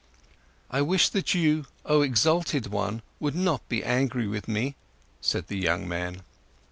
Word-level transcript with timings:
"I 0.71 0.81
wish 0.81 1.09
that 1.09 1.35
you, 1.35 1.67
oh 1.85 2.01
exalted 2.01 2.65
one, 2.65 3.03
would 3.19 3.35
not 3.35 3.69
be 3.69 3.83
angry 3.83 4.25
with 4.27 4.47
me," 4.47 4.73
said 5.21 5.45
the 5.45 5.59
young 5.59 5.87
man. 5.87 6.23